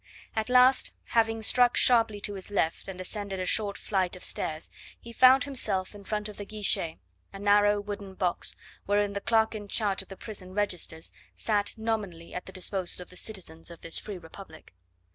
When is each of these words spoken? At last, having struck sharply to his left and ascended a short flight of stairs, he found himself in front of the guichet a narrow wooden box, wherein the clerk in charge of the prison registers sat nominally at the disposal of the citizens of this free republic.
At 0.35 0.49
last, 0.49 0.93
having 1.09 1.43
struck 1.43 1.77
sharply 1.77 2.19
to 2.21 2.33
his 2.33 2.49
left 2.49 2.87
and 2.87 2.99
ascended 2.99 3.39
a 3.39 3.45
short 3.45 3.77
flight 3.77 4.15
of 4.15 4.23
stairs, 4.23 4.71
he 4.99 5.13
found 5.13 5.43
himself 5.43 5.93
in 5.93 6.05
front 6.05 6.27
of 6.27 6.37
the 6.37 6.43
guichet 6.43 6.97
a 7.31 7.37
narrow 7.37 7.79
wooden 7.79 8.15
box, 8.15 8.55
wherein 8.87 9.13
the 9.13 9.21
clerk 9.21 9.53
in 9.53 9.67
charge 9.67 10.01
of 10.01 10.07
the 10.07 10.17
prison 10.17 10.55
registers 10.55 11.11
sat 11.35 11.75
nominally 11.77 12.33
at 12.33 12.47
the 12.47 12.51
disposal 12.51 13.03
of 13.03 13.11
the 13.11 13.15
citizens 13.15 13.69
of 13.69 13.81
this 13.81 13.99
free 13.99 14.17
republic. 14.17 14.73